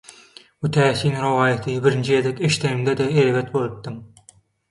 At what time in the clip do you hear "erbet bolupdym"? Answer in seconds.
3.25-4.01